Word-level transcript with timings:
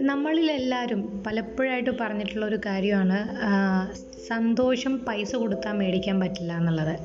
നമ്മളിലെല്ലാവരും 0.00 1.24
പലപ്പോഴായിട്ട് 1.26 1.90
പറഞ്ഞിട്ടുള്ള 2.00 2.46
ഒരു 2.46 2.60
കാര്യമാണ് 2.66 3.26
സന്തോഷം 4.26 4.98
പൈസ 4.98 5.36
കൊടുത്താൽ 5.36 5.72
മേടിക്കാൻ 5.72 6.20
പറ്റില്ല 6.20 6.52
എന്നുള്ളത്. 6.52 6.98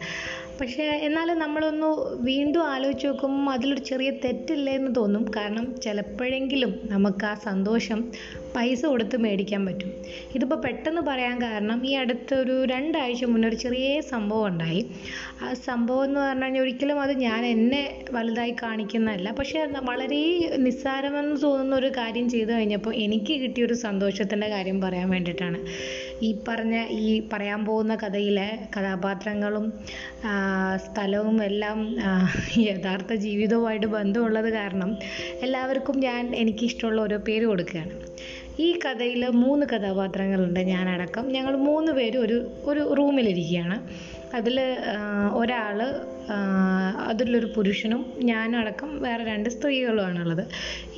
പക്ഷേ 0.61 0.83
എന്നാലും 0.83 1.39
നമ്മളൊന്ന് 1.39 2.15
വീണ്ടും 2.23 2.67
ആലോചിച്ച് 2.67 3.07
നോക്കുമ്പോൾ 3.07 3.51
അതിലൊരു 3.51 3.79
ചെറിയ 3.79 4.09
തെറ്റില്ലേ 4.09 4.73
എന്ന് 4.73 4.95
തോന്നും. 4.95 5.31
കാരണം 5.37 5.81
ചിലപ്പോഴെങ്കിലും 5.81 6.79
നമുക്ക് 6.83 7.25
ആ 7.25 7.33
സന്തോഷം 7.33 8.11
പൈസ 8.55 8.81
കൊടുത്ത് 8.85 9.17
മേടിക്കാൻ 9.17 9.61
പറ്റും. 9.65 9.91
ഇതിപ്പോൾ 10.35 10.55
പെട്ടെന്ന് 10.55 11.01
പറയാൻ 11.01 11.35
കാരണം 11.41 11.79
ഈ 11.87 11.93
അടുത്തൊരു 11.93 12.55
രണ്ടാഴ്ച 12.65 13.25
മുന്നേ 13.25 13.47
ഒരു 13.47 13.55
ചെറിയ 13.55 14.01
സംഭവം 14.01 14.47
ഉണ്ടായി. 14.47 14.81
ആ 15.41 15.53
സംഭവം 15.53 16.03
എന്ന് 16.03 16.19
പറഞ്ഞു 16.19 16.43
കഴിഞ്ഞാൽ 16.43 16.61
ഒരിക്കലും 16.61 17.01
അത് 17.01 17.13
ഞാൻ 17.17 17.41
എന്നെ 17.45 17.81
വലുതായി 18.11 18.53
കാണിക്കുന്നതല്ല. 18.63 19.29
പക്ഷേ 19.39 19.65
വളരെ 19.89 20.21
നിസ്സാരമെന്ന് 20.57 21.35
തോന്നുന്ന 21.43 21.75
ഒരു 21.75 21.89
കാര്യം 21.97 22.29
ചെയ്തു 22.29 22.51
കഴിഞ്ഞപ്പോൾ 22.51 22.93
എനിക്ക് 23.05 23.33
കിട്ടിയൊരു 23.41 23.73
സന്തോഷത്തിന്റെ 23.73 24.47
കാര്യം 24.47 24.81
പറയാൻ 24.81 25.09
വേണ്ടിയിട്ടാണ്. 25.09 25.59
ഈ 26.27 26.29
പറഞ്ഞ 26.47 26.75
ഈ 26.89 27.27
പറയാൻ 27.33 27.65
പോകുന്ന 27.65 27.95
കഥയിലെ 27.95 28.47
കഥാപാത്രങ്ങളും 28.75 29.65
സ്ഥലവും 30.85 31.43
എല്ലാം 31.43 31.79
യഥാർത്ഥ 32.57 33.13
ജീവിതവുമായിട്ട് 33.25 33.87
ബന്ധമുള്ളത് 33.87 34.49
കാരണം 34.53 34.91
എല്ലാവർക്കും 35.41 35.99
ഞാൻ 35.99 36.35
എനിക്കിഷ്ടമുള്ള 36.35 37.01
ഓരോ 37.01 37.17
പേര് 37.17 37.45
കൊടുക്കുകയാണ്. 37.45 37.93
ഈ 38.59 38.79
കഥയിൽ 38.85 39.27
മൂന്ന് 39.43 39.65
കഥാപാത്രങ്ങളുണ്ട് 39.65 40.59
ഞാനടക്കം. 40.59 41.31
ഞങ്ങൾ 41.31 41.55
മൂന്ന് 41.57 41.91
പേരും 41.91 42.21
ഒരു 42.21 42.37
ഒരു 42.63 42.93
റൂമിലിരിക്കുകയാണ് 42.97 43.77
അതിൽ 44.35 44.57
ഒരാൾ 45.33 45.79
അതിലൊരു 47.09 47.45
പുരുഷനും 47.55 48.13
ഞാനും 48.23 48.59
അടക്കം 48.59 49.01
വേറെ 49.01 49.23
രണ്ട് 49.23 49.49
സ്ത്രീകളുമാണുള്ളത്. 49.49 50.43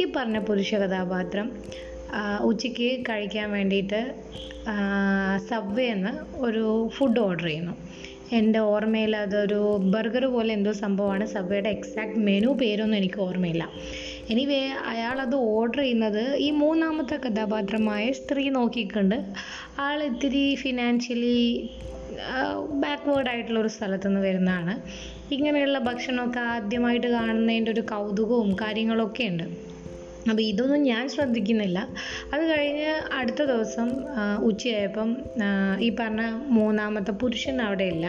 ഈ 0.01 0.05
പറഞ്ഞ 0.15 0.39
പുരുഷ 0.39 0.75
കഥാപാത്രം 0.75 1.47
ഉച്ചയ്ക്ക് 2.43 3.03
കഴിക്കാൻ 3.09 3.51
വേണ്ടിയിട്ട് 3.51 4.01
സബ്വേന്ന് 5.49 6.11
ഒരു 6.35 6.89
ഫുഡ് 6.95 7.19
ഓർഡർ 7.19 7.45
ചെയ്യുന്നു. 7.45 7.73
എന്റെ 8.31 8.59
ഓർമ്മയിൽ 8.59 9.15
അതൊരു 9.15 9.59
ബർഗർ 9.95 10.25
പോലെ 10.25 10.53
എന്തോ 10.53 10.71
സംഭവമാണ്. 10.71 11.25
സബ്വേയുടെ 11.25 11.69
എക്സാക്ട് 11.69 12.19
മെനു 12.19 12.51
പേരൊന്നും 12.61 12.97
എനിക്ക് 12.97 13.19
ഓർമ്മയില്ല. 13.21 13.63
എനിവേ 14.31 14.61
അയാളത് 14.91 15.35
ഓർഡർ 15.35 15.79
ചെയ്യുന്നത് 15.79 16.35
ഈ 16.37 16.51
മൂന്നാമത്തെ 16.61 17.15
കഥാപാത്രമായ 17.15 18.11
സ്ത്രീ 18.11 18.49
നോക്കിക്കൊണ്ട് 18.49 19.17
ആൾ 19.79 20.03
ഇത്തിരി 20.03 20.55
ഫിനാൻഷ്യലി 20.55 21.37
ബാക്ക്വേർഡ് 22.83 23.29
ആയിട്ടുള്ള 23.29 23.59
ഒരു 23.59 23.67
സ്ഥലത്തു 23.67 24.07
നിന്ന് 24.07 24.21
വരുന്നതാണ്. 24.21 24.73
ഇങ്ങനെയുള്ള 25.31 25.79
ഭക്ഷണമൊക്കെ 25.79 26.39
ആദ്യമായിട്ട് 26.39 27.07
കാണുന്നതിന്റെ 27.07 27.71
ഒരു 27.71 27.81
കൗതുകവും 27.81 28.51
കാര്യങ്ങളൊക്കെ 28.61 29.23
ഉണ്ട്. 29.23 29.74
അപ്പോൾ 30.29 30.43
ഇതൊന്നും 30.51 30.81
ഞാൻ 30.91 31.03
ശ്രദ്ധിക്കുന്നില്ല. 31.15 31.79
അത് 32.33 32.43
കഴിഞ്ഞ് 32.51 32.87
അടുത്ത 33.19 33.41
ദിവസം 33.51 33.89
ഉച്ചയായപ്പം 34.49 35.09
ഈ 35.85 35.89
പറഞ്ഞ 35.99 36.23
മൂന്നാമത്തെ 36.57 37.13
പുരുഷൻ 37.23 37.61
അവിടെ 37.67 37.87
ഇല്ല. 37.95 38.05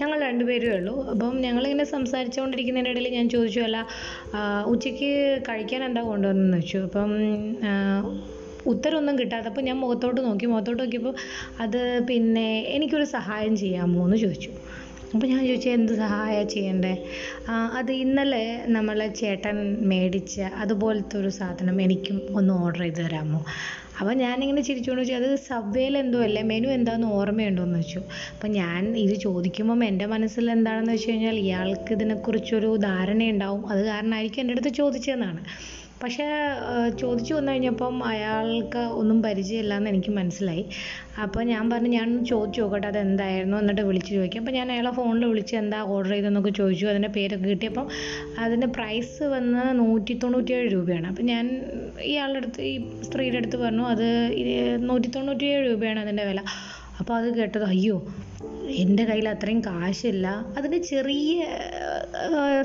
ഞങ്ങൾ 0.00 0.18
രണ്ടുപേരേ 0.28 0.70
ഉള്ളൂ. 0.78 0.94
അപ്പം 1.12 1.34
ഞങ്ങളിങ്ങനെ 1.46 1.86
സംസാരിച്ചുകൊണ്ടിരിക്കുന്നതിന്റെ 1.96 2.92
ഇടയിൽ 2.94 3.16
ഞാൻ 3.18 3.28
ചോദിച്ചു 3.36 3.62
അല്ല 3.68 3.80
ഉച്ചയ്ക്ക് 4.72 5.10
കഴിക്കാൻ 5.48 5.82
എന്താ 5.88 6.04
കൊണ്ടുവന്നെന്ന് 6.12 6.60
വെച്ചു 6.62 6.78
അപ്പം 6.88 7.12
ഉത്തരമൊന്നും 8.72 9.16
കിട്ടാത്തപ്പോൾ 9.18 9.62
ഞാൻ 9.68 9.76
മുഖത്തോട്ട് 9.84 10.20
നോക്കി. 10.26 10.46
മുഖത്തോട്ട് 10.52 10.80
നോക്കിയപ്പോൾ 10.82 11.14
അത് 11.64 11.80
പിന്നെ 12.10 12.46
എനിക്കൊരു 12.76 13.06
സഹായം 13.16 13.56
ചെയ്യാമോ 13.62 14.04
എന്ന് 14.06 14.18
ചോദിച്ചു. 14.24 14.52
അപ്പോൾ 15.14 15.26
ഞാൻ 15.32 15.42
ചോദിച്ചു 15.48 15.68
എന്ത് 15.78 15.92
സഹായം 16.00 16.46
ചെയ്യണ്ടേ? 16.54 16.92
അത് 17.78 17.90
ഇന്നലെ 18.04 18.44
നമ്മളെ 18.76 19.06
ചേട്ടൻ 19.20 19.58
മേടിച്ച 19.90 20.34
അതുപോലത്തെ 20.62 21.14
ഒരു 21.20 21.30
സാധനം 21.38 21.76
എനിക്കും 21.84 22.16
ഒന്ന് 22.38 22.52
ഓർഡർ 22.64 22.82
ചെയ്ത് 22.84 23.00
തരാമോ? 23.00 23.40
അപ്പോൾ 24.00 24.14
ഞാനിങ്ങനെ 24.22 24.62
ചിരിച്ചുകൊണ്ട് 24.68 25.02
ചോദിച്ചു 25.02 25.18
അത് 25.20 25.36
സബ്വേയിൽ 25.50 25.94
എന്തോ 26.02 26.20
അല്ലേ? 26.26 26.42
മെനു 26.50 26.68
എന്താണെന്ന് 26.78 27.10
ഓർമ്മയുണ്ടോയെന്ന് 27.18 27.80
വെച്ചു 27.82 28.00
അപ്പോൾ 28.32 28.50
ഞാൻ 28.60 28.82
ഇത് 29.04 29.14
ചോദിക്കുമ്പം 29.26 29.84
എന്റെ 29.90 30.06
മനസ്സിൽ 30.14 30.50
എന്താണെന്ന് 30.56 30.94
വെച്ച് 30.96 31.10
കഴിഞ്ഞാൽ 31.10 31.38
ഇയാൾക്ക് 31.44 31.92
ഇതിനെക്കുറിച്ചൊരു 31.98 32.70
ധാരണയുണ്ടാവും. 32.88 33.62
അത് 33.72 33.82
കാരണമായിരിക്കും 33.90 34.42
എന്റെ 34.44 34.56
അടുത്ത് 34.56 34.72
ചോദിച്ചതെന്നാണ്. 34.82 35.42
പക്ഷേ 36.04 36.24
ചോദിച്ചു 37.00 37.32
വന്നു 37.34 37.50
കഴിഞ്ഞപ്പം 37.52 37.94
അയാൾക്ക് 38.12 38.82
ഒന്നും 39.00 39.18
പരിചയമില്ല 39.26 39.76
എന്ന് 39.80 39.90
എനിക്ക് 39.92 40.12
മനസ്സിലായി. 40.18 40.64
അപ്പോൾ 41.24 41.42
ഞാൻ 41.50 41.64
പറഞ്ഞു 41.70 41.90
ഞാൻ 41.98 42.08
ചോദിച്ചു 42.30 42.60
നോക്കട്ടെ 42.62 42.86
അത് 42.90 42.98
എന്തായിരുന്നു 42.98 43.56
എന്നിട്ട് 43.62 43.84
വിളിച്ചു 43.88 44.10
ചോദിക്കാം. 44.14 44.40
അപ്പോൾ 44.42 44.54
ഞാൻ 44.58 44.68
അയാളെ 44.72 44.92
ഫോണിൽ 44.98 45.24
വിളിച്ച് 45.32 45.54
എന്താ 45.60 45.78
ഓർഡർ 45.94 46.12
ചെയ്തെന്നൊക്കെ 46.14 46.52
ചോദിച്ചു. 46.60 46.86
അതിന്റെ 46.92 47.10
പേരൊക്കെ 47.16 47.46
കിട്ടിയപ്പം 47.52 47.86
അതിന്റെ 48.44 48.68
പ്രൈസ് 48.76 49.24
വന്ന് 49.34 49.62
നൂറ്റി 49.80 50.16
തൊണ്ണൂറ്റിയേഴ് 50.24 50.68
രൂപയാണ്. 50.72 51.06
അപ്പം 51.12 51.26
ഞാൻ 51.32 51.46
ഇയാളുടെ 52.10 52.40
അടുത്ത് 52.42 52.62
ഈ 52.72 52.74
സ്ത്രീയുടെ 53.08 53.40
അടുത്ത് 53.42 53.60
പറഞ്ഞു 53.64 53.86
അത് 53.94 54.06
നൂറ്റി 54.90 55.10
തൊണ്ണൂറ്റിയേഴ് 55.16 55.64
രൂപയാണ് 55.70 56.00
അതിന്റെ 56.04 56.26
വില. 56.30 56.42
അപ്പോൾ 57.00 57.14
അത് 57.20 57.28
കേട്ടത് 57.38 57.64
അയ്യോ 57.72 57.96
എന്റെ 58.82 59.04
കയ്യിൽ 59.08 59.26
അത്രയും 59.28 59.60
കാശില്ല. 59.60 60.26
അതിന് 60.58 60.78
ചെറിയ 60.90 61.40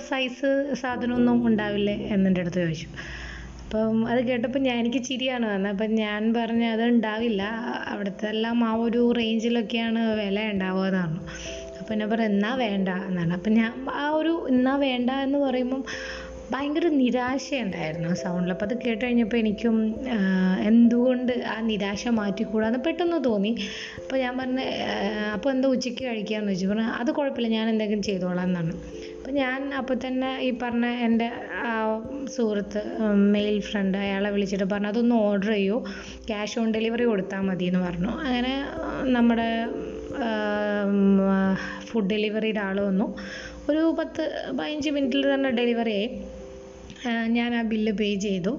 സൈസ് 0.09 0.51
സാധനമൊന്നും 0.81 1.39
ഉണ്ടാവില്ലേ? 1.47 1.95
എന്നെന്റെ 2.15 2.41
അടുത്ത് 2.41 2.59
ചോദിച്ചു. 2.65 2.89
അപ്പം 3.69 3.97
അത് 4.09 4.19
കേട്ടപ്പോൾ 4.27 4.59
ഞാൻ 4.59 4.75
എനിക്ക് 4.79 5.03
ചിരിയാണ് 5.03 5.45
വന്നത്. 5.45 5.71
അപ്പം 5.73 5.89
ഞാൻ 5.95 6.21
പറഞ്ഞു 6.33 6.65
അത് 6.65 6.83
ഉണ്ടാവില്ല 6.83 7.41
അവിടുത്തെ 7.87 8.25
എല്ലാം 8.27 8.63
ആ 8.63 8.71
ഒരു 8.75 9.01
റേഞ്ചിലൊക്കെയാണ് 9.17 9.99
വില 10.21 10.39
ഉണ്ടാവുക 10.53 10.85
എന്ന് 10.85 11.01
പറഞ്ഞു 11.01 11.21
അപ്പം 11.79 11.93
എന്നെ 11.93 12.05
പറഞ്ഞു 12.05 12.25
എന്നാ 12.25 12.55
വേണ്ട 12.55 12.89
എന്നാണ്. 13.07 13.33
അപ്പം 13.33 13.53
ഞാൻ 13.53 13.69
ആ 13.93 14.09
ഒരു 14.11 14.33
എന്നാ 14.49 14.75
വേണ്ട 14.77 15.09
എന്ന് 15.25 15.39
പറയുമ്പം 15.39 15.83
ഭയങ്കര 16.53 16.87
നിരാശയുണ്ടായിരുന്നു 17.01 18.09
ആ 18.13 18.15
സൗണ്ടിൽ 18.21 18.51
അപ്പോൾ 18.53 18.67
അത് 18.67 18.75
കേട്ട് 18.83 19.01
കഴിഞ്ഞപ്പോൾ 19.05 19.37
എനിക്കും 19.37 19.75
എന്തുകൊണ്ട് 20.69 21.33
ആ 21.53 21.55
നിരാശ 21.69 22.03
മാറ്റിക്കൂടാന്ന് 22.19 22.79
പെട്ടെന്ന് 22.85 23.19
തോന്നി. 23.27 23.51
അപ്പോൾ 24.01 24.17
ഞാൻ 24.23 24.33
പറഞ്ഞു 24.39 24.65
അപ്പോൾ 25.35 25.49
എന്താ 25.55 25.67
ഉച്ചയ്ക്ക് 25.75 26.03
കഴിക്കാമെന്ന് 26.05 26.53
ചോദിച്ചു. 26.53 26.71
പറഞ്ഞു 26.71 26.87
അത് 27.01 27.11
കുഴപ്പമില്ല 27.17 27.49
ഞാൻ 27.57 27.69
എന്തെങ്കിലും 27.73 28.01
ചെയ്തോളാം 28.09 28.45
എന്നാണ് 28.49 28.73
അപ്പോൾ 29.17 29.33
ഞാൻ 29.41 29.59
അപ്പോൾ 29.79 29.95
തന്നെ 30.05 30.29
ഈ 30.47 30.49
പറഞ്ഞ 30.61 30.85
എന്റെ 31.07 31.27
ആ 31.67 31.73
സുഹൃത്ത് 32.35 32.81
മെയിൽ 33.35 33.57
ഫ്രണ്ട് 33.69 33.97
അയാളെ 34.05 34.29
വിളിച്ചിട്ട് 34.35 34.67
പറഞ്ഞു 34.73 34.89
അതൊന്ന് 34.93 35.15
ഓർഡർ 35.27 35.51
ചെയ്യൂ. 35.57 35.77
ക്യാഷ് 36.29 36.57
ഓൺ 36.59 36.69
ഡെലിവറി 36.77 37.05
കൊടുത്താൽ 37.11 37.43
മതി 37.49 37.65
എന്ന് 37.71 37.81
പറഞ്ഞു. 37.87 38.11
അങ്ങനെ 38.25 38.53
നമ്മുടെ 39.15 39.49
ഫുഡ് 41.89 42.09
ഡെലിവറിയുടെ 42.13 42.61
ആൾ 42.67 42.77
വന്നു. 42.89 43.07
ഒരു 43.69 43.81
പത്ത് 43.99 44.23
പതിനഞ്ച് 44.59 44.89
മിനിറ്റിൽ 44.95 45.23
തന്നെ 45.33 45.49
ഡെലിവറി 45.59 45.93
ആയി. 45.99 46.07
ഞാൻ 47.37 47.55
ആ 47.55 47.61
ബില്ല് 47.61 47.91
പേ 47.91 48.15
ചെയ്തു. 48.15 48.53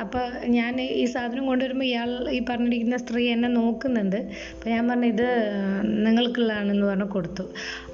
അപ്പോൾ 0.00 0.46
ഞാൻ 0.56 0.80
ഈ 0.80 1.04
സാധനം 1.04 1.46
കൊണ്ടുവരുമ്പോൾ 1.46 1.84
ഇയാൾ 1.84 2.10
ഈ 2.30 2.38
പറഞ്ഞിരിക്കുന്ന 2.50 2.96
സ്ത്രീ 2.96 3.28
എന്നെ 3.28 3.48
നോക്കുന്നുണ്ട്. 3.48 4.16
അപ്പോൾ 4.52 4.70
ഞാൻ 4.70 4.88
പറഞ്ഞു 4.88 5.06
ഇത് 5.06 5.28
നിങ്ങൾക്കുള്ളതാണെന്ന് 6.06 6.86
പറഞ്ഞ് 6.86 7.04
കൊടുത്തു. 7.04 7.44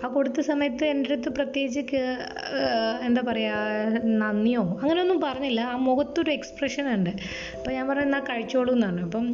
ആ 0.04 0.08
കൊടുത്ത 0.08 0.40
സമയത്ത് 0.40 0.84
എന്റെ 0.84 1.08
അടുത്ത് 1.10 1.28
പ്രത്യേകിച്ച് 1.28 2.02
എന്താ 3.06 3.20
പറയുക 3.20 4.02
നന്ദിയോ 4.04 4.78
അങ്ങനെയൊന്നും 4.82 5.20
പറഞ്ഞില്ല. 5.20 5.60
ആ 5.60 5.76
മുഖത്തൊരു 5.76 6.30
എക്സ്പ്രഷൻ 6.30 6.94
ഉണ്ട്. 6.94 7.10
അപ്പോൾ 7.56 7.70
ഞാൻ 7.70 7.88
പറഞ്ഞു 7.88 8.02
എന്നാൽ 8.02 8.20
കഴിച്ചോളൂ 8.20 8.72
എന്ന് 8.72 8.86
പറഞ്ഞു. 8.86 9.04
അപ്പം 9.08 9.26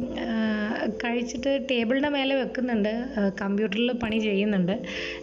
കഴിച്ചിട്ട് 1.03 1.67
ടേബിളിന്റെ 1.71 2.09
മേലെ 2.09 2.35
വെക്കുന്നുണ്ട്. 2.35 2.93
കമ്പ്യൂട്ടറിൽ 3.41 3.91
പണി 3.91 4.19
ചെയ്യുന്നുണ്ട്. 4.19 4.75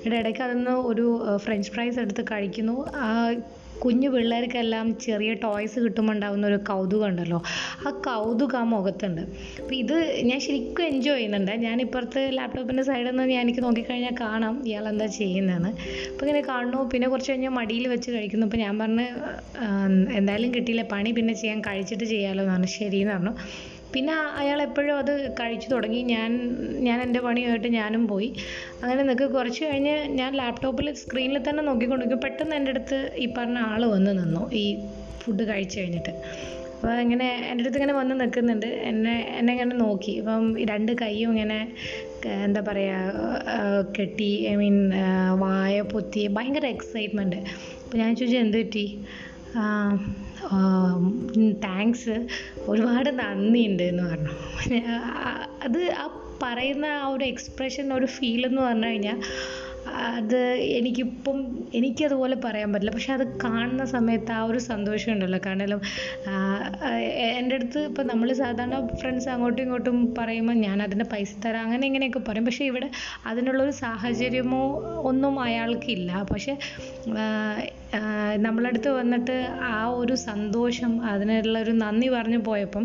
ഇടയ്ക്ക് 0.06 0.42
അതൊന്ന് 0.47 0.71
ഒരു 0.71 1.38
ഫ്രഞ്ച് 1.47 1.71
ഫ്രൈസ് 1.71 1.98
എടുത്ത് 1.98 2.25
കഴിക്കുന്നു. 2.32 2.76
കുഞ്ഞു 3.84 4.09
പിള്ളേർക്കെല്ലാം 4.15 4.87
ചെറിയ 5.06 5.31
ടോയ്സ് 5.44 5.78
കിട്ടുമ്പോൾ 5.84 6.15
ഉണ്ടാകുന്ന 6.16 6.44
ഒരു 6.50 6.59
കൗതുകം 6.70 7.06
ഉണ്ടല്ലോ 7.10 7.38
ആ 7.87 7.91
കൗതുകം 8.09 8.59
ആ 8.62 8.65
മുഖത്തുണ്ട്. 8.75 9.22
അപ്പോൾ 9.62 9.75
ഇത് 9.82 9.97
ഞാൻ 10.28 10.38
ശരിക്കും 10.47 10.84
എൻജോയ് 10.93 11.16
ചെയ്യുന്നുണ്ട്. 11.16 11.53
ഞാൻ 11.66 11.76
ഇപ്പുറത്ത് 11.87 12.22
ലാപ്ടോപ്പിന്റെ 12.38 12.84
സൈഡിൽ 12.91 13.09
നിന്ന് 13.10 13.26
ഞാൻ 13.34 13.42
എനിക്ക് 13.47 13.65
നോക്കിക്കഴിഞ്ഞാൽ 13.66 14.16
കാണാം 14.25 14.54
ഇയാൾ 14.71 14.87
എന്താ 14.92 15.09
ചെയ്യുന്നതെന്ന്. 15.21 15.72
അപ്പോൾ 16.12 16.26
ഇങ്ങനെ 16.26 16.42
കാണുന്നു. 16.53 16.81
പിന്നെ 16.94 17.09
കുറച്ച് 17.15 17.32
കഴിഞ്ഞാൽ 17.32 17.54
മടിയിൽ 17.60 17.87
വെച്ച് 17.94 18.10
കഴിക്കുന്നു. 18.16 18.47
അപ്പോൾ 18.51 18.62
ഞാൻ 18.65 18.74
പറഞ്ഞ് 18.83 19.09
എന്തായാലും 20.21 20.51
കിട്ടിയില്ല 20.56 20.84
പണി? 20.95 21.12
പിന്നെ 21.21 21.34
ചെയ്യാൻ 21.42 21.60
കഴിച്ചിട്ട് 21.68 22.04
ചെയ്യാമല്ലോ 22.15 22.45
എന്ന് 22.45 22.54
പറഞ്ഞു. 22.54 22.72
ശരി 22.80 23.01
എന്ന് 23.04 23.15
പറഞ്ഞു. 23.16 23.34
പിന്നെ 23.94 24.15
അയാൾ 24.41 24.59
എപ്പോഴും 24.66 24.94
അത് 25.03 25.12
കഴിച്ചു 25.41 25.68
തുടങ്ങി. 25.74 26.00
ഞാൻ 26.15 26.30
ഞാൻ 26.89 26.98
എന്റെ 27.06 27.21
പണിയായിട്ട് 27.27 27.71
ഞാനും 27.78 28.04
പോയി. 28.12 28.28
അങ്ങനെ 28.83 29.03
നിൽക്ക് 29.09 29.28
കുറച്ച് 29.36 29.62
കഴിഞ്ഞ് 29.68 29.97
ഞാൻ 30.21 30.33
ലാപ്ടോപ്പിൽ 30.41 30.89
സ്ക്രീനിൽ 31.03 31.42
തന്നെ 31.48 31.65
നോക്കിക്കൊണ്ടിരിക്കും 31.71 32.22
പെട്ടെന്ന് 32.27 32.56
എന്റെ 32.60 32.72
അടുത്ത് 32.74 32.98
ഈ 33.24 33.28
പറഞ്ഞ 33.39 33.59
ആൾ 33.72 33.84
വന്ന് 33.94 34.12
നിന്നു 34.21 34.42
ഈ 34.62 34.65
ഫുഡ് 35.22 35.44
കഴിച്ചു 35.50 35.77
കഴിഞ്ഞിട്ട്. 35.80 36.15
അപ്പോൾ 36.77 36.94
ഇങ്ങനെ 37.04 37.27
എന്റെ 37.50 37.62
അടുത്ത് 37.62 37.78
ഇങ്ങനെ 37.78 37.94
വന്ന് 37.98 38.15
നിൽക്കുന്നുണ്ട് 38.21 38.66
എന്നെ 38.91 39.12
എന്നെ 39.39 39.50
ഇങ്ങനെ 39.56 39.74
നോക്കി. 39.83 40.12
ഇപ്പം 40.21 40.47
രണ്ട് 40.71 40.92
കൈയും 41.03 41.30
ഇങ്ങനെ 41.34 41.59
എന്താ 42.47 42.60
പറയുക 42.68 43.84
കെട്ടി 43.97 44.30
ഐ 44.53 44.54
മീൻ 44.62 44.77
വായ 45.44 45.77
പൊത്തി 45.92 46.22
ഭയങ്കര 46.39 46.66
എക്സൈറ്റ്മെന്റ് 46.77 47.39
അപ്പോൾ 47.84 47.98
ഞാൻ 48.03 48.10
ചോദിച്ചു 48.21 48.39
എന്ത് 48.44 48.59
പറ്റി? 48.62 48.86
താങ്ക്സ് 51.65 52.16
ഒരുപാട് 52.68 53.10
നന്ദിയുണ്ട് 53.21 53.83
എന്ന് 53.83 54.04
പറഞ്ഞു 54.04 54.34
അത് 55.62 55.80
ആ 55.94 56.06
പറയുന്ന 56.42 56.86
ആ 56.97 57.04
ഒരു 57.09 57.24
എക്സ്പ്രഷൻ 57.24 57.86
ഒരു 57.92 58.06
ഫീൽ 58.15 58.41
എന്ന് 58.47 58.62
പറഞ്ഞു 58.62 58.89
കഴിഞ്ഞാൽ 58.89 59.18
അത് 60.10 60.41
എനിക്കിപ്പം 60.78 61.39
എനിക്കതുപോലെ 61.74 62.36
പറയാൻ 62.44 62.68
പറ്റില്ല. 62.72 62.92
പക്ഷെ 62.97 63.12
അത് 63.12 63.24
കാണുന്ന 63.44 63.84
സമയത്ത് 63.94 64.33
ആ 64.33 64.41
ഒരു 64.42 64.59
സന്തോഷം 64.71 65.10
ഉണ്ടല്ലോ. 65.12 65.41
കാരണം 65.47 65.80
എന്റെ 67.39 67.54
അടുത്ത് 67.59 67.80
ഇപ്പം 67.91 68.06
നമ്മൾ 68.06 68.28
സാധാരണ 68.42 68.78
ഫ്രണ്ട്സ് 69.00 69.28
അങ്ങോട്ടും 69.28 69.62
ഇങ്ങോട്ടും 69.62 69.98
പറയുമ്പോൾ 70.18 70.59
ഞാൻ 70.66 70.83
അതിന്റെ 70.83 71.06
പൈസ 71.12 71.33
തരാം 71.47 71.65
അങ്ങനെ 71.66 71.86
ഇങ്ങനെയൊക്കെ 71.91 72.22
പറയും. 72.28 72.47
പക്ഷേ 72.48 72.65
ഇവിടെ 72.65 72.89
അതിനുള്ളൊരു 73.27 73.74
സാഹചര്യമോ 73.83 74.62
ഒന്നും 75.10 75.36
അയാൾക്കില്ല. 75.47 76.10
പക്ഷെ 76.33 76.54
നമ്മളടുത്ത് 78.47 78.91
വന്നിട്ട് 79.00 79.36
ആ 79.74 79.78
ഒരു 80.00 80.15
സന്തോഷം 80.28 80.92
അതിനുള്ള 81.10 81.56
ഒരു 81.59 81.71
നന്ദി 81.84 82.09
പറഞ്ഞു 82.09 82.39
പോയപ്പം 82.39 82.84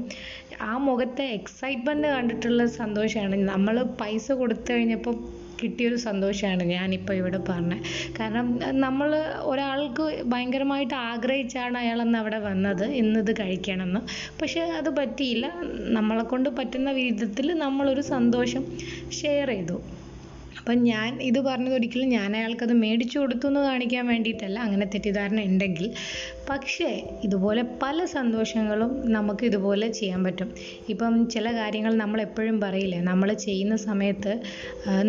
ആ 0.62 0.74
മുഖത്തെ 0.78 1.26
എക്സൈറ്റ്മെന്റ് 1.38 2.08
കണ്ടിട്ടുള്ള 2.08 2.66
സന്തോഷമാണ്. 2.82 3.36
നമ്മൾ 3.52 3.76
പൈസ 4.02 4.32
കൊടുത്തു 4.32 4.70
കഴിഞ്ഞപ്പോൾ 4.74 5.16
കിട്ടിയൊരു 5.62 5.96
സന്തോഷമാണ് 6.06 6.64
ഞാനിപ്പോൾ 6.72 7.14
ഇവിടെ 7.14 7.40
പറഞ്ഞത് 7.50 7.84
കാരണം 8.20 8.48
നമ്മൾ 8.80 9.10
ഒരാൾക്ക് 9.44 10.04
ഭയങ്കരമായിട്ട് 10.26 10.96
ആഗ്രഹിച്ചാണ് 11.10 11.78
അയാളന്ന് 11.78 12.18
അവിടെ 12.18 12.40
വന്നത് 12.40 12.86
ഇന്നത് 12.94 13.32
കഴിക്കണമെന്ന് 13.40 14.02
പക്ഷെ 14.42 14.62
അത് 14.80 14.90
പറ്റിയില്ല. 15.00 15.46
നമ്മളെ 15.98 16.24
കൊണ്ട് 16.24 16.50
പറ്റുന്ന 16.60 16.92
വിധത്തിൽ 16.92 17.48
നമ്മളൊരു 17.58 18.02
സന്തോഷം 18.14 18.66
ഷെയർ 19.12 19.48
ചെയ്തു. 19.48 19.78
അപ്പം 20.60 20.84
ഞാൻ 20.84 21.12
ഇത് 21.22 21.40
പറഞ്ഞത് 21.40 21.76
ഒരിക്കലും 21.76 22.10
ഞാൻ 22.10 22.30
അയാൾക്കത് 22.38 22.74
മേടിച്ചു 22.84 23.18
കൊടുത്തു 23.20 23.48
എന്ന് 23.48 23.60
കാണിക്കാൻ 23.60 24.08
വേണ്ടിയിട്ടല്ല 24.08 24.58
അങ്ങനെ 24.60 24.86
തെറ്റിദ്ധാരണ 24.86 25.40
ഉണ്ടെങ്കിൽ. 25.42 25.88
പക്ഷേ 26.50 26.90
ഇതുപോലെ 27.24 27.62
പല 27.84 28.06
സന്തോഷങ്ങളും 28.06 28.92
നമുക്ക് 29.16 29.44
ഇതുപോലെ 29.46 29.88
ചെയ്യാൻ 30.00 30.24
പറ്റും. 30.24 30.50
ഇപ്പം 30.90 31.14
ചില 31.30 31.48
കാര്യങ്ങൾ 31.58 31.94
നമ്മൾ 31.96 32.20
എപ്പോഴും 32.22 32.58
പറയില്ലേ 32.62 33.00
നമ്മൾ 33.02 33.30
ചെയ്യുന്ന 33.46 33.76
സമയത്ത് 33.76 34.34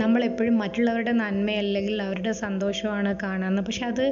നമ്മളെപ്പോഴും 0.03 0.59
മറ്റുള്ളവരുടെ 0.59 1.12
നന്മ 1.23 1.50
അല്ലെങ്കിൽ 1.62 2.03
അവരുടെ 2.03 2.33
സന്തോഷമാണ് 2.45 3.12
കാണുന്നത്. 3.23 3.67
പക്ഷെ 3.67 3.85
അത് 3.87 4.05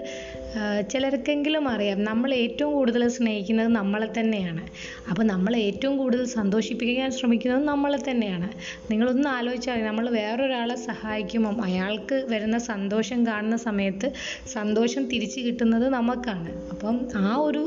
ചിലർക്കെങ്കിലും 0.92 1.64
അറിയാം 1.68 1.98
നമ്മൾ 2.04 2.30
ഏറ്റവും 2.34 2.72
കൂടുതൽ 2.72 3.02
സ്നേഹിക്കുന്നത് 3.16 3.68
നമ്മളെ 3.68 4.08
തന്നെയാണ്. 4.18 4.62
അപ്പോൾ 5.10 5.24
നമ്മൾ 5.32 5.52
ഏറ്റവും 5.56 5.96
കൂടുതൽ 6.02 6.24
സന്തോഷിപ്പിക്കാൻ 6.38 7.10
ശ്രമിക്കുന്നത് 7.18 7.64
നമ്മളെ 7.72 7.98
തന്നെയാണ്. 8.10 8.48
നിങ്ങളൊന്ന് 8.90 9.28
ആലോചിച്ചാൽ 9.28 9.82
നമ്മൾ 9.88 10.06
വേറൊരാളെ 10.18 10.76
സഹായിക്കുമ്പം 11.26 11.62
അയാൾക്ക് 11.62 12.16
വരുന്ന 12.28 12.58
സന്തോഷം 12.58 13.26
കാണുന്ന 13.26 13.56
സമയത്ത് 13.56 14.08
സന്തോഷം 14.52 15.02
തിരിച്ചു 15.08 15.40
കിട്ടുന്നത് 15.40 15.86
നമുക്കാണ്. 15.88 16.50
അപ്പം 16.70 16.96
ആ 17.16 17.36
ഒരു 17.36 17.62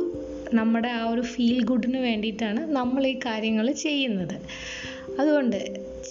നമ്മുടെ 0.53 0.87
ആ 0.87 1.01
ഒരു 1.09 1.21
ഫീൽ 1.21 1.57
ഗുഡിന് 1.63 1.97
വേണ്ടിയിട്ടാണ് 1.97 2.61
നമ്മൾ 2.71 3.07
ഈ 3.07 3.19
കാര്യങ്ങൾ 3.25 3.71
ചെയ്യുന്നത്. 3.71 4.35
അതുകൊണ്ട് 5.19 5.59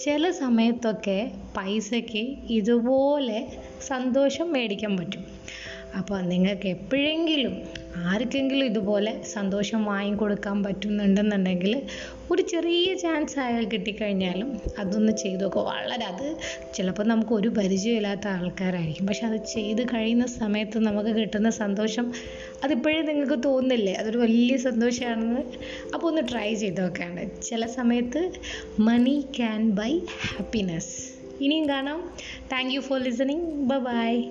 ചില 0.03 0.31
സമയത്തൊക്കെ 0.31 1.31
പൈസയ്ക്ക് 1.57 2.23
ഇതുപോലെ 2.49 3.39
സന്തോഷം 3.87 4.53
മേടിക്കാൻ 4.53 4.97
പറ്റും. 4.97 5.25
അപ്പോൾ 5.97 6.21
നിങ്ങൾക്ക് 6.21 6.67
എപ്പോഴെങ്കിലും 6.67 7.55
ആർക്കെങ്കിലും 7.99 8.65
ഇതുപോലെ 8.65 9.23
സന്തോഷം 9.23 9.85
വാങ്ങിക്കൊടുക്കാൻ 9.85 10.63
പറ്റുന്നുണ്ടെന്നുണ്ടെങ്കിൽ 10.63 11.81
ഒരു 12.31 12.41
ചെറിയ 12.41 12.95
ചാൻസ് 12.95 13.39
അയാൾ 13.39 13.63
കിട്ടിക്കഴിഞ്ഞാലും 13.63 14.59
അതൊന്ന് 14.79 15.11
ചെയ്തു 15.11 15.41
നോക്കുക 15.41 15.61
വളരെ 15.61 16.05
അത് 16.05 16.35
ചിലപ്പോൾ 16.73 17.03
നമുക്ക് 17.03 17.31
ഒരു 17.31 17.47
പരിചയമില്ലാത്ത 17.47 18.27
ആൾക്കാരായിരിക്കും. 18.27 19.07
പക്ഷെ 19.07 19.27
അത് 19.27 19.45
ചെയ്ത് 19.45 19.85
കഴിയുന്ന 19.85 20.25
സമയത്ത് 20.25 20.79
നമുക്ക് 20.79 21.09
കിട്ടുന്ന 21.09 21.49
സന്തോഷം 21.49 22.13
അതിപ്പോഴേ 22.63 23.01
നിങ്ങൾക്ക് 23.01 23.43
തോന്നില്ലേ? 23.43 23.93
അതൊരു 23.93 24.17
വലിയ 24.17 24.57
സന്തോഷമാണെന്ന്. 24.57 25.41
അപ്പോൾ 25.93 26.07
ഒന്ന് 26.07 26.21
ട്രൈ 26.31 26.53
ചെയ്ത് 26.53 26.81
നോക്കാണ്ട്. 26.81 27.41
ചില 27.41 27.65
സമയത്ത് 27.65 28.31
മണി 28.79 29.25
ക്യാൻ 29.37 29.69
ബൈ 29.69 29.99
ഹാപ്പിനെസ് 29.99 31.19
ഇനിയും 31.43 31.69
കാണാം. 31.69 32.09
Thank 32.51 32.75
you 32.75 32.79
for 32.79 32.99
listening 32.99 33.51
bye 33.51 34.23